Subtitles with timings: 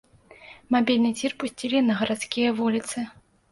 [0.75, 3.09] Мабільны цір пусцілі на гарадскія вуліцы.